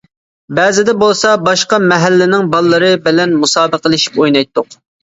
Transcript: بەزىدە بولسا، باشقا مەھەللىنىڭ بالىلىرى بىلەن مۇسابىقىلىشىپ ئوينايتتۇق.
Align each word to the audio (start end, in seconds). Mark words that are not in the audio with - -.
بەزىدە 0.59 0.95
بولسا، 1.03 1.35
باشقا 1.49 1.79
مەھەللىنىڭ 1.93 2.51
بالىلىرى 2.57 2.93
بىلەن 3.07 3.39
مۇسابىقىلىشىپ 3.45 4.21
ئوينايتتۇق. 4.23 4.79